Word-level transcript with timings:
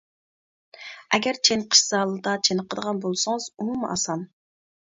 ئەگەر 1.17 1.39
چېنىقىش 1.49 1.83
زالىدا 1.93 2.35
چېنىقىدىغان 2.49 3.05
بولسىڭىز 3.07 3.49
ئۇمۇ 3.57 3.79
ئاسان. 3.93 4.29